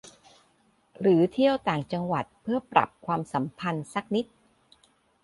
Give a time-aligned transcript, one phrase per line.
[0.99, 4.25] หรือเที่ยวต่างจังหวัดเพื่อปรับความสัมพันธ์สักนิด